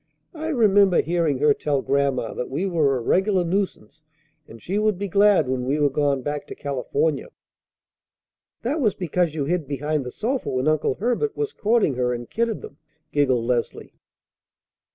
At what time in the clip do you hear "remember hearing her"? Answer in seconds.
0.47-1.53